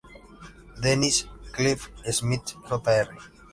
Dennis 0.81 1.27
Cliff 1.53 1.91
Smith 2.09 2.55
Jr. 2.67 3.05